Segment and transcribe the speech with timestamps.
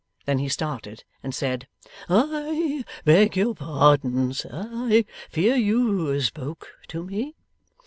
[0.25, 1.67] Then he started, and said:
[2.09, 4.67] 'I beg your pardon, sir.
[4.73, 7.35] I fear you spoke to me?